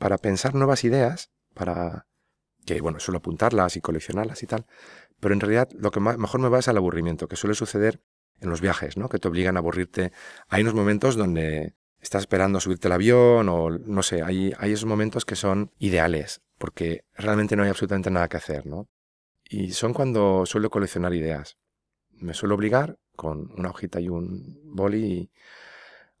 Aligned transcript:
para 0.00 0.16
pensar 0.16 0.54
nuevas 0.54 0.82
ideas, 0.82 1.30
para 1.52 2.06
que, 2.64 2.80
bueno, 2.80 2.98
suelo 3.00 3.18
apuntarlas 3.18 3.76
y 3.76 3.82
coleccionarlas 3.82 4.42
y 4.42 4.46
tal, 4.46 4.64
pero 5.20 5.34
en 5.34 5.40
realidad 5.40 5.68
lo 5.78 5.90
que 5.90 6.00
mejor 6.00 6.40
me 6.40 6.48
va 6.48 6.58
es 6.58 6.68
al 6.68 6.78
aburrimiento, 6.78 7.28
que 7.28 7.36
suele 7.36 7.54
suceder 7.54 8.00
en 8.40 8.48
los 8.48 8.62
viajes, 8.62 8.96
¿no? 8.96 9.10
Que 9.10 9.18
te 9.18 9.28
obligan 9.28 9.56
a 9.56 9.60
aburrirte. 9.60 10.12
Hay 10.48 10.62
unos 10.62 10.72
momentos 10.72 11.16
donde 11.16 11.74
estás 12.00 12.22
esperando 12.22 12.56
a 12.56 12.60
subirte 12.62 12.88
al 12.88 12.92
avión 12.92 13.50
o 13.50 13.68
no 13.68 14.02
sé, 14.02 14.22
hay, 14.22 14.54
hay 14.58 14.72
esos 14.72 14.86
momentos 14.86 15.26
que 15.26 15.36
son 15.36 15.70
ideales, 15.78 16.40
porque 16.56 17.04
realmente 17.12 17.54
no 17.54 17.62
hay 17.62 17.68
absolutamente 17.68 18.10
nada 18.10 18.28
que 18.28 18.38
hacer, 18.38 18.64
¿no? 18.64 18.88
Y 19.44 19.72
son 19.72 19.92
cuando 19.92 20.46
suelo 20.46 20.70
coleccionar 20.70 21.12
ideas. 21.12 21.58
Me 22.08 22.32
suelo 22.32 22.54
obligar 22.54 22.98
con 23.16 23.52
una 23.58 23.68
hojita 23.68 24.00
y 24.00 24.08
un 24.08 24.60
boli 24.64 25.30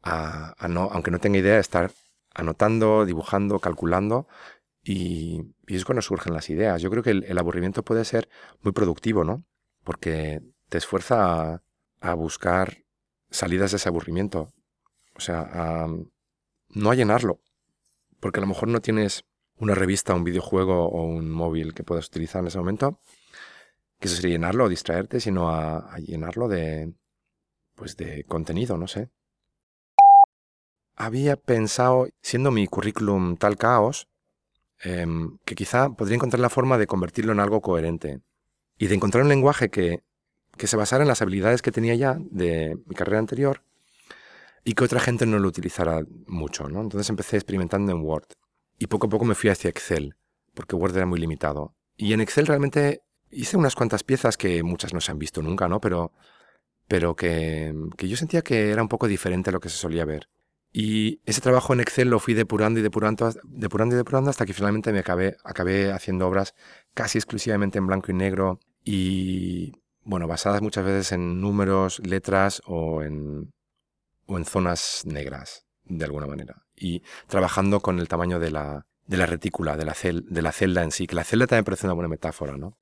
a, 0.02 0.54
no, 0.68 0.90
aunque 0.92 1.10
no 1.10 1.18
tenga 1.18 1.38
idea, 1.38 1.58
estar 1.58 1.90
anotando, 2.34 3.04
dibujando, 3.04 3.58
calculando 3.58 4.28
y, 4.82 5.54
es 5.66 5.84
cuando 5.84 6.02
surgen 6.02 6.34
las 6.34 6.50
ideas. 6.50 6.82
Yo 6.82 6.90
creo 6.90 7.02
que 7.02 7.10
el, 7.10 7.38
aburrimiento 7.38 7.84
puede 7.84 8.04
ser 8.04 8.28
muy 8.62 8.72
productivo, 8.72 9.24
¿no? 9.24 9.44
Porque 9.84 10.40
te 10.68 10.78
esfuerza 10.78 11.54
a, 11.54 11.62
a 12.00 12.14
buscar 12.14 12.84
salidas 13.30 13.70
de 13.70 13.76
ese 13.76 13.88
aburrimiento. 13.88 14.52
O 15.14 15.20
sea, 15.20 15.48
a 15.52 15.88
no 16.74 16.90
a 16.90 16.94
llenarlo. 16.94 17.40
Porque 18.20 18.40
a 18.40 18.42
lo 18.42 18.46
mejor 18.46 18.68
no 18.68 18.80
tienes 18.80 19.24
una 19.58 19.74
revista, 19.74 20.14
un 20.14 20.24
videojuego 20.24 20.88
o 20.88 21.04
un 21.04 21.30
móvil 21.30 21.74
que 21.74 21.84
puedas 21.84 22.08
utilizar 22.08 22.40
en 22.40 22.48
ese 22.48 22.58
momento, 22.58 23.00
que 23.98 24.08
eso 24.08 24.16
sería 24.16 24.32
llenarlo 24.32 24.64
o 24.64 24.68
distraerte, 24.68 25.20
sino 25.20 25.50
a, 25.50 25.98
llenarlo 25.98 26.48
de, 26.48 26.94
pues 27.74 27.96
de 27.96 28.24
contenido, 28.24 28.76
no 28.76 28.88
sé. 28.88 29.10
Había 31.02 31.36
pensado, 31.36 32.08
siendo 32.20 32.50
mi 32.50 32.66
currículum 32.66 33.38
tal 33.38 33.56
caos, 33.56 34.06
em, 34.82 35.38
que 35.46 35.54
quizá 35.54 35.88
podría 35.88 36.16
encontrar 36.16 36.40
la 36.40 36.50
forma 36.50 36.76
de 36.76 36.86
convertirlo 36.86 37.32
en 37.32 37.40
algo 37.40 37.62
coherente 37.62 38.20
y 38.76 38.86
de 38.86 38.96
encontrar 38.96 39.22
un 39.22 39.30
lenguaje 39.30 39.70
que, 39.70 40.02
que 40.58 40.66
se 40.66 40.76
basara 40.76 41.02
en 41.02 41.08
las 41.08 41.22
habilidades 41.22 41.62
que 41.62 41.72
tenía 41.72 41.94
ya 41.94 42.18
de 42.20 42.76
mi 42.84 42.94
carrera 42.94 43.18
anterior 43.18 43.62
y 44.62 44.74
que 44.74 44.84
otra 44.84 45.00
gente 45.00 45.24
no 45.24 45.38
lo 45.38 45.48
utilizara 45.48 46.04
mucho. 46.26 46.68
¿no? 46.68 46.82
Entonces 46.82 47.08
empecé 47.08 47.36
experimentando 47.38 47.92
en 47.92 48.02
Word 48.02 48.26
y 48.78 48.86
poco 48.88 49.06
a 49.06 49.10
poco 49.10 49.24
me 49.24 49.34
fui 49.34 49.48
hacia 49.48 49.70
Excel, 49.70 50.16
porque 50.52 50.76
Word 50.76 50.94
era 50.94 51.06
muy 51.06 51.18
limitado. 51.18 51.74
Y 51.96 52.12
en 52.12 52.20
Excel 52.20 52.46
realmente 52.46 53.00
hice 53.30 53.56
unas 53.56 53.74
cuantas 53.74 54.04
piezas 54.04 54.36
que 54.36 54.62
muchas 54.62 54.92
no 54.92 55.00
se 55.00 55.12
han 55.12 55.18
visto 55.18 55.40
nunca, 55.40 55.66
¿no? 55.66 55.80
Pero, 55.80 56.12
pero 56.88 57.16
que, 57.16 57.74
que 57.96 58.06
yo 58.06 58.18
sentía 58.18 58.42
que 58.42 58.70
era 58.70 58.82
un 58.82 58.88
poco 58.88 59.08
diferente 59.08 59.48
a 59.48 59.54
lo 59.54 59.60
que 59.60 59.70
se 59.70 59.78
solía 59.78 60.04
ver. 60.04 60.28
Y 60.72 61.20
ese 61.26 61.40
trabajo 61.40 61.72
en 61.72 61.80
Excel 61.80 62.08
lo 62.08 62.20
fui 62.20 62.34
depurando 62.34 62.78
y 62.78 62.82
depurando, 62.82 63.32
depurando 63.44 63.94
y 63.94 63.98
depurando 63.98 64.30
hasta 64.30 64.46
que 64.46 64.54
finalmente 64.54 64.92
me 64.92 65.00
acabé, 65.00 65.36
acabé 65.44 65.92
haciendo 65.92 66.28
obras 66.28 66.54
casi 66.94 67.18
exclusivamente 67.18 67.78
en 67.78 67.86
blanco 67.86 68.12
y 68.12 68.14
negro 68.14 68.60
y, 68.84 69.72
bueno, 70.04 70.28
basadas 70.28 70.62
muchas 70.62 70.84
veces 70.84 71.12
en 71.12 71.40
números, 71.40 72.00
letras 72.06 72.62
o 72.66 73.02
en, 73.02 73.52
o 74.26 74.38
en 74.38 74.44
zonas 74.44 75.02
negras, 75.06 75.66
de 75.84 76.04
alguna 76.04 76.26
manera. 76.26 76.62
Y 76.76 77.02
trabajando 77.26 77.80
con 77.80 77.98
el 77.98 78.06
tamaño 78.06 78.38
de 78.38 78.52
la, 78.52 78.86
de 79.06 79.16
la 79.16 79.26
retícula, 79.26 79.76
de 79.76 79.84
la, 79.84 79.94
cel, 79.94 80.24
de 80.28 80.40
la 80.42 80.52
celda 80.52 80.84
en 80.84 80.92
sí, 80.92 81.08
que 81.08 81.16
la 81.16 81.24
celda 81.24 81.48
también 81.48 81.64
parece 81.64 81.86
una 81.86 81.94
buena 81.94 82.08
metáfora, 82.08 82.56
¿no? 82.56 82.78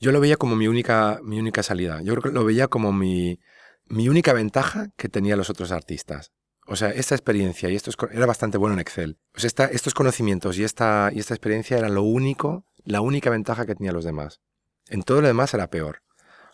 Yo 0.00 0.12
lo 0.12 0.20
veía 0.20 0.36
como 0.36 0.56
mi 0.56 0.68
única, 0.68 1.20
mi 1.22 1.38
única 1.38 1.62
salida. 1.62 2.00
Yo 2.02 2.14
creo 2.14 2.32
lo 2.32 2.44
veía 2.44 2.68
como 2.68 2.92
mi, 2.92 3.40
mi 3.86 4.08
única 4.08 4.32
ventaja 4.32 4.90
que 4.96 5.08
tenían 5.08 5.38
los 5.38 5.50
otros 5.50 5.72
artistas. 5.72 6.32
O 6.70 6.76
sea, 6.76 6.90
esta 6.90 7.14
experiencia 7.14 7.70
y 7.70 7.76
esto 7.76 7.90
era 8.10 8.26
bastante 8.26 8.58
bueno 8.58 8.74
en 8.74 8.80
Excel. 8.80 9.18
O 9.34 9.40
sea, 9.40 9.66
estos 9.66 9.94
conocimientos 9.94 10.58
y 10.58 10.64
esta, 10.64 11.08
esta 11.08 11.34
experiencia 11.34 11.78
era 11.78 11.88
lo 11.88 12.02
único, 12.02 12.66
la 12.84 13.00
única 13.00 13.30
ventaja 13.30 13.64
que 13.64 13.74
tenían 13.74 13.94
los 13.94 14.04
demás. 14.04 14.40
En 14.88 15.02
todo 15.02 15.22
lo 15.22 15.28
demás 15.28 15.54
era 15.54 15.70
peor. 15.70 16.02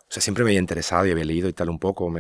O 0.03 0.13
sea, 0.15 0.23
siempre 0.23 0.45
me 0.45 0.51
había 0.51 0.61
interesado 0.61 1.05
y 1.07 1.11
había 1.11 1.25
leído 1.25 1.49
y 1.49 1.53
tal 1.53 1.69
un 1.69 1.81
poco, 1.81 2.13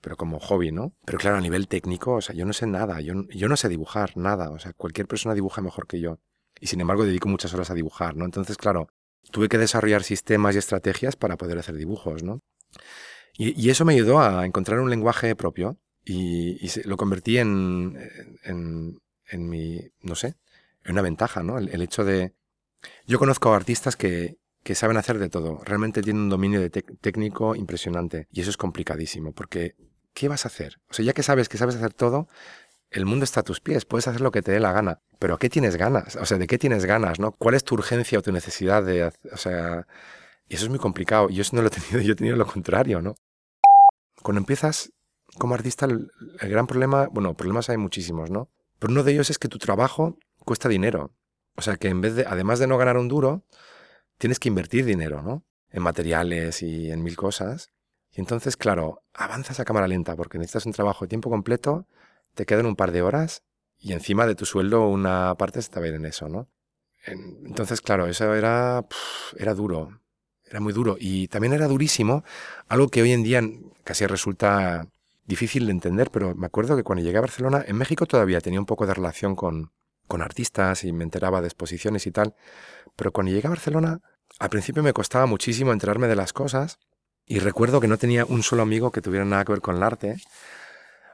pero 0.00 0.16
como 0.16 0.38
hobby, 0.38 0.70
¿no? 0.70 0.94
Pero 1.04 1.18
claro, 1.18 1.36
a 1.36 1.40
nivel 1.40 1.66
técnico, 1.66 2.12
o 2.14 2.20
sea, 2.20 2.36
yo 2.36 2.44
no 2.44 2.52
sé 2.52 2.66
nada, 2.66 3.00
yo, 3.00 3.14
yo 3.30 3.48
no 3.48 3.56
sé 3.56 3.68
dibujar 3.68 4.16
nada, 4.16 4.50
o 4.50 4.58
sea, 4.60 4.72
cualquier 4.72 5.08
persona 5.08 5.34
dibuja 5.34 5.60
mejor 5.60 5.88
que 5.88 5.98
yo. 5.98 6.20
Y 6.60 6.68
sin 6.68 6.80
embargo 6.80 7.04
dedico 7.04 7.28
muchas 7.28 7.52
horas 7.52 7.70
a 7.70 7.74
dibujar, 7.74 8.14
¿no? 8.14 8.24
Entonces, 8.24 8.56
claro, 8.56 8.88
tuve 9.32 9.48
que 9.48 9.58
desarrollar 9.58 10.04
sistemas 10.04 10.54
y 10.54 10.58
estrategias 10.58 11.16
para 11.16 11.36
poder 11.36 11.58
hacer 11.58 11.74
dibujos, 11.74 12.22
¿no? 12.22 12.40
Y, 13.36 13.68
eso 13.68 13.84
me 13.84 13.94
ayudó 13.94 14.20
a 14.20 14.46
encontrar 14.46 14.78
un 14.78 14.90
lenguaje 14.90 15.34
propio 15.34 15.76
y, 16.04 16.68
lo 16.84 16.96
convertí 16.96 17.38
en, 17.38 17.98
en, 18.44 19.00
en, 19.26 19.48
mi, 19.48 19.80
no 20.02 20.14
sé, 20.14 20.36
en 20.84 20.92
una 20.92 21.02
ventaja, 21.02 21.42
¿no? 21.42 21.58
El, 21.58 21.82
hecho 21.82 22.04
de... 22.04 22.34
Yo 23.06 23.18
conozco 23.18 23.54
artistas 23.54 23.96
que, 23.96 24.36
que 24.62 24.74
saben 24.74 24.96
hacer 24.96 25.18
de 25.18 25.30
todo, 25.30 25.60
realmente 25.64 26.02
tienen 26.02 26.24
un 26.24 26.28
dominio 26.28 26.60
de 26.60 26.70
técnico 26.70 27.54
impresionante 27.54 28.28
y 28.30 28.42
eso 28.42 28.50
es 28.50 28.56
complicadísimo 28.56 29.32
porque 29.32 29.74
¿qué 30.12 30.28
vas 30.28 30.44
a 30.44 30.48
hacer? 30.48 30.80
O 30.90 30.94
sea, 30.94 31.04
ya 31.04 31.12
que 31.12 31.22
sabes 31.22 31.48
que 31.48 31.58
sabes 31.58 31.76
hacer 31.76 31.94
todo, 31.94 32.28
el 32.90 33.06
mundo 33.06 33.24
está 33.24 33.40
a 33.40 33.44
tus 33.44 33.60
pies, 33.60 33.84
puedes 33.84 34.06
hacer 34.06 34.20
lo 34.20 34.30
que 34.30 34.42
te 34.42 34.52
dé 34.52 34.60
la 34.60 34.72
gana, 34.72 35.00
pero 35.18 35.34
¿a 35.34 35.38
qué 35.38 35.48
tienes 35.48 35.76
ganas? 35.76 36.16
O 36.16 36.26
sea, 36.26 36.38
¿de 36.38 36.46
qué 36.46 36.58
tienes 36.58 36.84
ganas, 36.84 37.18
no? 37.18 37.32
¿Cuál 37.32 37.54
es 37.54 37.64
tu 37.64 37.74
urgencia 37.74 38.18
o 38.18 38.22
tu 38.22 38.32
necesidad 38.32 38.84
de, 38.84 39.04
o 39.04 39.36
sea, 39.36 39.86
eso 40.48 40.64
es 40.64 40.70
muy 40.70 40.78
complicado. 40.78 41.30
Yo 41.30 41.42
eso 41.42 41.56
no 41.56 41.62
lo 41.62 41.68
he 41.68 41.70
tenido, 41.70 42.00
yo 42.06 42.12
he 42.12 42.16
tenido 42.16 42.36
lo 42.36 42.46
contrario, 42.46 43.00
¿no? 43.00 43.16
Cuando 44.22 44.40
empiezas 44.40 44.92
como 45.38 45.54
artista, 45.54 45.86
el, 45.86 46.10
gran 46.40 46.66
problema, 46.66 47.08
bueno, 47.10 47.36
problemas 47.36 47.68
hay 47.70 47.76
muchísimos, 47.76 48.30
¿no? 48.30 48.50
Pero 48.78 48.92
uno 48.92 49.02
de 49.02 49.12
ellos 49.12 49.30
es 49.30 49.38
que 49.38 49.48
tu 49.48 49.58
trabajo 49.58 50.18
cuesta 50.44 50.68
dinero. 50.68 51.12
O 51.56 51.62
sea, 51.62 51.76
que 51.76 51.88
en 51.88 52.00
vez 52.00 52.14
de, 52.14 52.26
además 52.26 52.58
de 52.58 52.66
no 52.66 52.78
ganar 52.78 52.96
un 52.96 53.08
duro, 53.08 53.44
tienes 54.18 54.38
que 54.38 54.48
invertir 54.48 54.84
dinero, 54.84 55.22
¿no? 55.22 55.44
En 55.70 55.82
materiales 55.82 56.62
y 56.62 56.90
en 56.90 57.02
mil 57.02 57.16
cosas. 57.16 57.70
Y 58.12 58.20
entonces, 58.20 58.56
claro, 58.56 59.02
avanzas 59.12 59.60
a 59.60 59.64
cámara 59.64 59.88
lenta 59.88 60.16
porque 60.16 60.38
necesitas 60.38 60.66
un 60.66 60.72
trabajo 60.72 61.04
de 61.04 61.08
tiempo 61.08 61.30
completo, 61.30 61.86
te 62.34 62.46
quedan 62.46 62.66
un 62.66 62.76
par 62.76 62.92
de 62.92 63.02
horas 63.02 63.42
y 63.78 63.92
encima 63.92 64.26
de 64.26 64.34
tu 64.34 64.46
sueldo 64.46 64.88
una 64.88 65.34
parte 65.36 65.60
se 65.60 65.66
está 65.66 65.80
ver 65.80 65.94
en 65.94 66.06
eso, 66.06 66.28
¿no? 66.28 66.48
Entonces, 67.06 67.80
claro, 67.80 68.06
eso 68.06 68.34
era, 68.34 68.86
era 69.36 69.54
duro, 69.54 70.00
era 70.46 70.60
muy 70.60 70.72
duro. 70.72 70.96
Y 70.98 71.28
también 71.28 71.52
era 71.52 71.66
durísimo, 71.66 72.24
algo 72.68 72.88
que 72.88 73.02
hoy 73.02 73.12
en 73.12 73.22
día 73.22 73.42
casi 73.84 74.06
resulta 74.06 74.88
difícil 75.24 75.66
de 75.66 75.72
entender, 75.72 76.10
pero 76.10 76.34
me 76.34 76.46
acuerdo 76.46 76.76
que 76.76 76.82
cuando 76.82 77.04
llegué 77.04 77.18
a 77.18 77.22
Barcelona, 77.22 77.64
en 77.66 77.76
México 77.76 78.06
todavía 78.06 78.40
tenía 78.40 78.60
un 78.60 78.66
poco 78.66 78.86
de 78.86 78.94
relación 78.94 79.36
con, 79.36 79.72
con 80.06 80.22
artistas 80.22 80.84
y 80.84 80.92
me 80.92 81.04
enteraba 81.04 81.40
de 81.40 81.46
exposiciones 81.48 82.06
y 82.06 82.10
tal, 82.10 82.34
pero 82.96 83.12
cuando 83.12 83.32
llegué 83.32 83.46
a 83.46 83.50
Barcelona, 83.50 84.00
al 84.38 84.50
principio 84.50 84.82
me 84.82 84.92
costaba 84.92 85.26
muchísimo 85.26 85.72
enterarme 85.72 86.08
de 86.08 86.16
las 86.16 86.32
cosas 86.32 86.78
y 87.26 87.38
recuerdo 87.38 87.80
que 87.80 87.88
no 87.88 87.98
tenía 87.98 88.24
un 88.24 88.42
solo 88.42 88.62
amigo 88.62 88.90
que 88.90 89.00
tuviera 89.00 89.24
nada 89.24 89.44
que 89.44 89.52
ver 89.52 89.60
con 89.60 89.76
el 89.76 89.82
arte. 89.82 90.16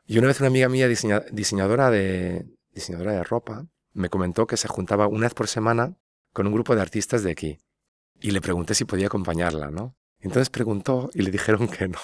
Y 0.07 0.19
una 0.19 0.27
vez 0.27 0.41
una 0.41 0.49
amiga 0.49 0.69
mía, 0.69 0.89
diseñadora, 0.89 1.91
de, 1.91 2.47
diseñadora 2.73 3.13
de 3.13 3.23
ropa, 3.23 3.67
me 3.93 4.09
comentó 4.09 4.47
que 4.47 4.57
se 4.57 4.69
juntaba 4.69 5.07
una 5.07 5.27
vez 5.27 5.35
por 5.35 5.47
semana 5.47 5.97
con 6.33 6.47
un 6.47 6.53
grupo 6.53 6.75
de 6.75 6.83
artistas 6.83 7.23
de 7.23 7.31
aquí. 7.31 7.59
Y 8.21 8.33
le 8.33 8.41
pregunté 8.41 8.75
si 8.75 8.85
podía 8.85 9.07
acompañarla, 9.07 9.71
¿no? 9.71 9.97
Entonces 10.19 10.51
preguntó 10.51 11.11
y 11.15 11.23
le 11.23 11.31
dijeron 11.31 11.69
que 11.69 11.89
no. 11.89 11.99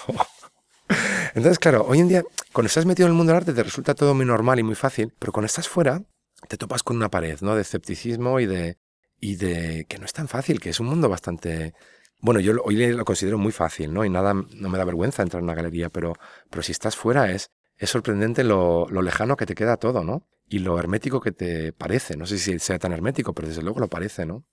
Entonces, 1.37 1.59
claro, 1.59 1.85
hoy 1.87 1.99
en 1.99 2.07
día, 2.07 2.23
cuando 2.51 2.65
estás 2.65 2.87
metido 2.87 3.05
en 3.05 3.11
el 3.11 3.17
mundo 3.17 3.31
del 3.31 3.37
arte, 3.37 3.53
te 3.53 3.61
resulta 3.61 3.93
todo 3.93 4.15
muy 4.15 4.25
normal 4.25 4.57
y 4.57 4.63
muy 4.63 4.73
fácil, 4.73 5.13
pero 5.19 5.31
cuando 5.31 5.45
estás 5.45 5.69
fuera, 5.69 6.01
te 6.47 6.57
topas 6.57 6.81
con 6.81 6.97
una 6.97 7.09
pared, 7.09 7.39
¿no? 7.41 7.53
De 7.53 7.61
escepticismo 7.61 8.39
y 8.39 8.47
de, 8.47 8.79
y 9.19 9.35
de 9.35 9.85
que 9.87 9.99
no 9.99 10.05
es 10.05 10.13
tan 10.13 10.27
fácil, 10.27 10.59
que 10.59 10.71
es 10.71 10.79
un 10.79 10.87
mundo 10.87 11.09
bastante 11.09 11.75
bueno, 12.21 12.39
yo 12.39 12.53
hoy 12.63 12.87
lo 12.87 13.05
considero 13.05 13.37
muy 13.37 13.51
fácil, 13.51 13.93
¿no? 13.93 14.03
Y 14.03 14.09
nada, 14.09 14.33
no 14.33 14.69
me 14.69 14.79
da 14.79 14.83
vergüenza 14.83 15.21
entrar 15.21 15.41
en 15.41 15.43
una 15.43 15.53
galería, 15.53 15.89
pero, 15.89 16.13
pero 16.49 16.63
si 16.63 16.71
estás 16.71 16.95
fuera 16.95 17.31
es, 17.31 17.51
es 17.77 17.91
sorprendente 17.91 18.43
lo, 18.43 18.87
lo, 18.89 19.03
lejano 19.03 19.37
que 19.37 19.45
te 19.45 19.53
queda 19.53 19.77
todo, 19.77 20.03
¿no? 20.03 20.27
Y 20.49 20.59
lo 20.59 20.79
hermético 20.79 21.21
que 21.21 21.31
te 21.31 21.71
parece. 21.71 22.17
No 22.17 22.25
sé 22.25 22.39
si 22.39 22.57
sea 22.57 22.79
tan 22.79 22.93
hermético, 22.93 23.33
pero 23.33 23.47
desde 23.47 23.61
luego 23.61 23.79
lo 23.79 23.89
parece, 23.89 24.25
¿no? 24.25 24.43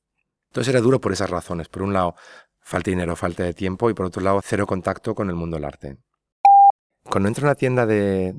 Entonces 0.49 0.71
era 0.71 0.83
duro 0.83 1.01
por 1.01 1.13
esas 1.13 1.31
razones. 1.31 1.69
Por 1.71 1.83
un 1.83 1.95
lado, 1.95 2.15
falta 2.61 2.91
de 2.91 2.97
dinero, 2.97 3.17
falta 3.17 3.43
de 3.45 3.55
tiempo, 3.55 3.89
y 3.89 3.95
por 3.95 4.05
otro 4.05 4.21
lado, 4.23 4.43
cero 4.45 4.67
contacto 4.67 5.15
con 5.15 5.31
el 5.31 5.37
mundo 5.37 5.57
del 5.57 5.65
arte. 5.65 5.97
Cuando 7.05 7.29
entro 7.29 7.43
en 7.43 7.47
una 7.47 7.55
tienda 7.55 7.87
de, 7.87 8.35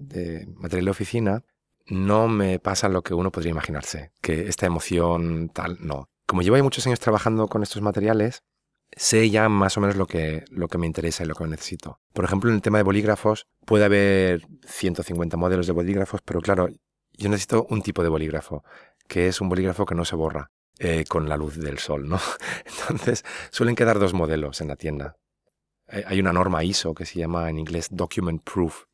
material 0.56 0.86
de 0.86 0.92
oficina, 0.92 1.44
no 1.88 2.28
me 2.28 2.60
pasa 2.60 2.90
lo 2.90 3.04
que 3.04 3.14
uno 3.14 3.32
podría 3.32 3.52
imaginarse, 3.52 4.12
que 4.22 4.48
esta 4.48 4.66
emoción 4.66 5.50
tal, 5.50 5.78
no. 5.80 6.10
Como 6.26 6.42
llevo 6.42 6.62
muchos 6.64 6.86
años 6.88 7.00
trabajando 7.00 7.48
con 7.48 7.62
estos 7.62 7.82
materiales, 7.82 8.44
sé 8.92 9.30
ya 9.30 9.50
más 9.50 9.78
o 9.78 9.82
menos 9.82 9.96
lo 9.96 10.08
que, 10.08 10.46
lo 10.50 10.68
que 10.68 10.78
me 10.78 10.88
interesa 10.88 11.24
y 11.24 11.28
lo 11.28 11.36
que 11.36 11.46
necesito. 11.46 12.00
Por 12.14 12.26
ejemplo, 12.26 12.50
en 12.50 12.56
el 12.56 12.62
tema 12.62 12.80
de 12.80 12.84
bolígrafos, 12.84 13.48
puede 13.66 13.86
haber 13.86 14.48
150 14.66 15.38
modelos 15.38 15.68
de 15.68 15.74
bolígrafos, 15.74 16.22
pero 16.24 16.42
claro, 16.42 16.70
yo 17.14 17.30
necesito 17.30 17.68
un 17.70 17.82
tipo 17.82 18.02
de 18.04 18.10
bolígrafo, 18.10 18.64
que 19.08 19.28
es 19.28 19.42
un 19.42 19.50
bolígrafo 19.50 19.86
que 19.86 19.96
no 19.96 20.06
se 20.06 20.16
borra 20.16 20.52
eh, 20.80 21.06
con 21.08 21.30
la 21.30 21.38
luz 21.38 21.58
del 21.58 21.78
sol, 21.80 22.08
¿no? 22.10 22.20
Entonces, 22.66 23.24
suelen 23.52 23.76
quedar 23.76 24.00
dos 24.00 24.14
modelos 24.14 24.60
en 24.62 24.70
la 24.70 24.76
tienda. 24.76 25.18
Hay 25.88 26.20
una 26.20 26.34
norma 26.34 26.64
ISO 26.64 26.94
que 26.94 27.06
se 27.06 27.20
llama 27.20 27.50
en 27.50 27.60
inglés 27.60 27.90
Document 27.92 28.42
Proof, 28.44 28.86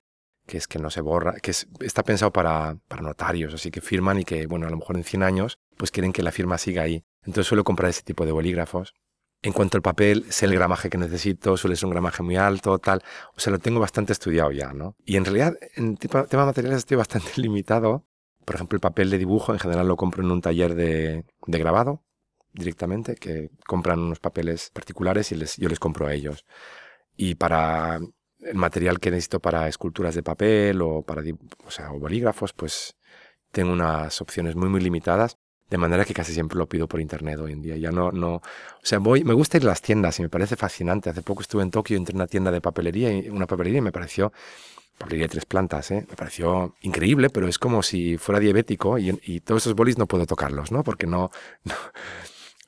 que 0.45 0.57
es 0.57 0.67
que 0.67 0.79
no 0.79 0.89
se 0.89 1.01
borra, 1.01 1.35
que 1.35 1.51
está 1.51 2.03
pensado 2.03 2.31
para, 2.31 2.77
para 2.87 3.01
notarios, 3.01 3.53
así 3.53 3.71
que 3.71 3.81
firman 3.81 4.19
y 4.19 4.25
que, 4.25 4.47
bueno, 4.47 4.67
a 4.67 4.69
lo 4.69 4.77
mejor 4.77 4.97
en 4.97 5.03
100 5.03 5.23
años, 5.23 5.59
pues 5.77 5.91
quieren 5.91 6.11
que 6.11 6.23
la 6.23 6.31
firma 6.31 6.57
siga 6.57 6.83
ahí. 6.83 7.03
Entonces 7.21 7.47
suelo 7.47 7.63
comprar 7.63 7.89
ese 7.89 8.01
tipo 8.01 8.25
de 8.25 8.31
bolígrafos. 8.31 8.93
En 9.43 9.53
cuanto 9.53 9.77
al 9.77 9.81
papel, 9.81 10.25
sé 10.29 10.45
el 10.45 10.53
gramaje 10.53 10.89
que 10.89 10.97
necesito, 10.97 11.57
suele 11.57 11.75
ser 11.75 11.85
un 11.85 11.91
gramaje 11.91 12.21
muy 12.21 12.35
alto, 12.35 12.77
tal. 12.77 13.01
O 13.35 13.39
sea, 13.39 13.51
lo 13.51 13.59
tengo 13.59 13.79
bastante 13.79 14.13
estudiado 14.13 14.51
ya, 14.51 14.73
¿no? 14.73 14.95
Y 15.03 15.15
en 15.17 15.25
realidad, 15.25 15.55
en 15.75 15.97
tema 15.97 16.23
de 16.23 16.37
materiales 16.37 16.79
estoy 16.79 16.97
bastante 16.97 17.29
limitado. 17.37 18.05
Por 18.45 18.55
ejemplo, 18.55 18.75
el 18.75 18.81
papel 18.81 19.09
de 19.09 19.17
dibujo 19.17 19.53
en 19.53 19.59
general 19.59 19.87
lo 19.87 19.95
compro 19.95 20.23
en 20.23 20.31
un 20.31 20.41
taller 20.41 20.75
de, 20.75 21.25
de 21.47 21.59
grabado 21.59 22.03
directamente, 22.53 23.15
que 23.15 23.49
compran 23.65 23.99
unos 23.99 24.19
papeles 24.19 24.71
particulares 24.71 25.31
y 25.31 25.35
les, 25.35 25.57
yo 25.57 25.69
les 25.69 25.79
compro 25.79 26.07
a 26.07 26.13
ellos. 26.13 26.45
Y 27.17 27.35
para 27.35 27.99
el 28.41 28.55
material 28.55 28.99
que 28.99 29.11
necesito 29.11 29.39
para 29.39 29.67
esculturas 29.67 30.15
de 30.15 30.23
papel 30.23 30.81
o 30.81 31.03
para 31.03 31.21
o 31.65 31.71
sea, 31.71 31.91
o 31.91 31.99
bolígrafos, 31.99 32.53
pues 32.53 32.95
tengo 33.51 33.71
unas 33.71 34.21
opciones 34.21 34.55
muy 34.55 34.69
muy 34.69 34.81
limitadas, 34.81 35.37
de 35.69 35.77
manera 35.77 36.05
que 36.05 36.13
casi 36.13 36.33
siempre 36.33 36.57
lo 36.57 36.67
pido 36.67 36.87
por 36.87 36.99
internet 37.01 37.39
hoy 37.39 37.53
en 37.53 37.61
día. 37.61 37.77
Ya 37.77 37.91
no 37.91 38.11
no, 38.11 38.35
o 38.35 38.41
sea, 38.83 38.99
voy 38.99 39.23
me 39.23 39.33
gusta 39.33 39.57
ir 39.57 39.63
a 39.63 39.67
las 39.67 39.81
tiendas 39.81 40.19
y 40.19 40.23
me 40.23 40.29
parece 40.29 40.55
fascinante. 40.55 41.09
Hace 41.09 41.21
poco 41.21 41.41
estuve 41.41 41.63
en 41.63 41.71
Tokio, 41.71 41.97
entré 41.97 42.13
en 42.13 42.17
una 42.17 42.27
tienda 42.27 42.51
de 42.51 42.61
papelería, 42.61 43.11
y 43.11 43.29
una 43.29 43.47
papelería 43.47 43.79
y 43.79 43.81
me 43.81 43.91
pareció 43.91 44.31
papelería 44.97 45.25
de 45.25 45.29
tres 45.29 45.45
plantas, 45.45 45.89
¿eh? 45.91 46.05
me 46.07 46.15
pareció 46.15 46.75
increíble, 46.81 47.29
pero 47.29 47.47
es 47.47 47.57
como 47.57 47.81
si 47.81 48.17
fuera 48.17 48.39
diabético 48.39 48.99
y, 48.99 49.19
y 49.23 49.39
todos 49.39 49.63
esos 49.63 49.75
bolis 49.75 49.97
no 49.97 50.07
puedo 50.07 50.27
tocarlos, 50.27 50.71
¿no? 50.71 50.83
Porque 50.83 51.07
no, 51.07 51.31
no, 51.63 51.73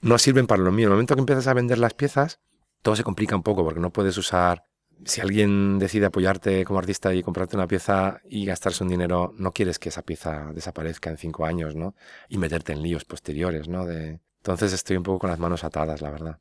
no 0.01 0.17
sirven 0.17 0.47
para 0.47 0.63
lo 0.63 0.71
mío. 0.71 0.87
En 0.87 0.91
el 0.91 0.95
momento 0.95 1.15
que 1.15 1.21
empiezas 1.21 1.47
a 1.47 1.53
vender 1.53 1.77
las 1.77 1.93
piezas, 1.93 2.39
todo 2.83 2.95
se 2.95 3.03
complica 3.03 3.35
un 3.35 3.41
poco 3.41 3.63
porque 3.63 3.79
no 3.79 3.91
puedes 3.91 4.15
usar 4.17 4.63
si 5.05 5.21
alguien 5.21 5.79
decide 5.79 6.05
apoyarte 6.05 6.63
como 6.65 6.79
artista 6.79 7.13
y 7.13 7.23
comprarte 7.23 7.55
una 7.55 7.67
pieza 7.67 8.21
y 8.29 8.45
gastarse 8.45 8.83
un 8.83 8.89
dinero, 8.89 9.33
no 9.37 9.51
quieres 9.51 9.79
que 9.79 9.89
esa 9.89 10.01
pieza 10.01 10.51
desaparezca 10.53 11.09
en 11.09 11.17
cinco 11.17 11.45
años, 11.45 11.75
¿no? 11.75 11.95
Y 12.29 12.37
meterte 12.37 12.73
en 12.73 12.81
líos 12.81 13.05
posteriores, 13.05 13.67
¿no? 13.67 13.85
De... 13.85 14.19
Entonces 14.37 14.73
estoy 14.73 14.97
un 14.97 15.03
poco 15.03 15.19
con 15.19 15.29
las 15.29 15.39
manos 15.39 15.63
atadas, 15.63 16.01
la 16.01 16.11
verdad. 16.11 16.39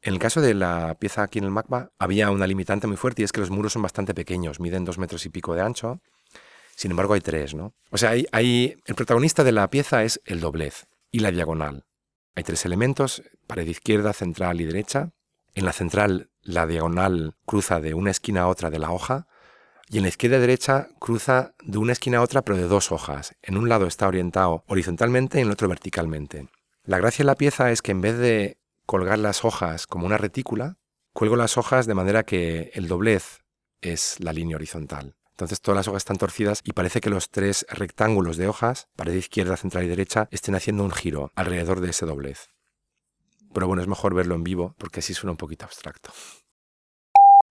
En 0.00 0.14
el 0.14 0.18
caso 0.18 0.40
de 0.40 0.54
la 0.54 0.96
pieza 0.98 1.22
aquí 1.22 1.38
en 1.38 1.44
el 1.44 1.50
MACBA, 1.50 1.92
había 1.98 2.30
una 2.30 2.46
limitante 2.46 2.86
muy 2.86 2.96
fuerte 2.96 3.22
y 3.22 3.24
es 3.24 3.32
que 3.32 3.40
los 3.40 3.50
muros 3.50 3.72
son 3.72 3.82
bastante 3.82 4.14
pequeños, 4.14 4.60
miden 4.60 4.84
dos 4.84 4.98
metros 4.98 5.26
y 5.26 5.28
pico 5.28 5.54
de 5.54 5.62
ancho. 5.62 6.00
Sin 6.76 6.92
embargo, 6.92 7.14
hay 7.14 7.20
tres, 7.20 7.54
¿no? 7.54 7.74
O 7.90 7.98
sea, 7.98 8.10
hay, 8.10 8.26
hay, 8.30 8.76
el 8.86 8.94
protagonista 8.94 9.42
de 9.42 9.52
la 9.52 9.68
pieza 9.68 10.04
es 10.04 10.20
el 10.24 10.40
doblez 10.40 10.86
y 11.10 11.18
la 11.18 11.32
diagonal. 11.32 11.84
Hay 12.36 12.44
tres 12.44 12.64
elementos, 12.64 13.22
pared 13.48 13.66
izquierda, 13.66 14.12
central 14.12 14.60
y 14.60 14.64
derecha. 14.64 15.10
En 15.54 15.64
la 15.64 15.72
central 15.72 16.30
la 16.42 16.68
diagonal 16.68 17.34
cruza 17.44 17.80
de 17.80 17.94
una 17.94 18.12
esquina 18.12 18.42
a 18.42 18.46
otra 18.46 18.70
de 18.70 18.78
la 18.78 18.92
hoja 18.92 19.26
y 19.88 19.96
en 19.96 20.02
la 20.02 20.08
izquierda 20.08 20.36
y 20.36 20.40
derecha 20.40 20.88
cruza 21.00 21.54
de 21.64 21.78
una 21.78 21.92
esquina 21.92 22.18
a 22.18 22.22
otra 22.22 22.42
pero 22.42 22.56
de 22.56 22.68
dos 22.68 22.92
hojas. 22.92 23.34
En 23.42 23.56
un 23.56 23.68
lado 23.68 23.86
está 23.86 24.06
orientado 24.06 24.62
horizontalmente 24.68 25.38
y 25.38 25.40
en 25.40 25.48
el 25.48 25.52
otro 25.52 25.68
verticalmente. 25.68 26.48
La 26.84 26.98
gracia 26.98 27.24
de 27.24 27.26
la 27.26 27.34
pieza 27.34 27.72
es 27.72 27.82
que 27.82 27.90
en 27.90 28.00
vez 28.00 28.18
de 28.18 28.58
colgar 28.86 29.18
las 29.18 29.44
hojas 29.44 29.86
como 29.86 30.06
una 30.06 30.18
retícula, 30.18 30.78
cuelgo 31.12 31.36
las 31.36 31.58
hojas 31.58 31.86
de 31.86 31.94
manera 31.94 32.22
que 32.22 32.70
el 32.74 32.86
doblez 32.86 33.40
es 33.80 34.16
la 34.20 34.32
línea 34.32 34.56
horizontal. 34.56 35.16
Entonces 35.30 35.60
todas 35.60 35.76
las 35.76 35.88
hojas 35.88 36.00
están 36.00 36.16
torcidas 36.16 36.60
y 36.64 36.72
parece 36.72 37.00
que 37.00 37.10
los 37.10 37.30
tres 37.30 37.66
rectángulos 37.70 38.36
de 38.36 38.48
hojas, 38.48 38.88
pared 38.96 39.14
izquierda, 39.14 39.56
central 39.56 39.84
y 39.84 39.88
derecha, 39.88 40.28
estén 40.30 40.54
haciendo 40.54 40.84
un 40.84 40.90
giro 40.90 41.32
alrededor 41.34 41.80
de 41.80 41.90
ese 41.90 42.06
doblez. 42.06 42.48
Pero 43.52 43.66
bueno, 43.66 43.82
es 43.82 43.88
mejor 43.88 44.14
verlo 44.14 44.34
en 44.34 44.44
vivo 44.44 44.74
porque 44.78 45.00
así 45.00 45.14
suena 45.14 45.32
un 45.32 45.36
poquito 45.36 45.64
abstracto. 45.64 46.10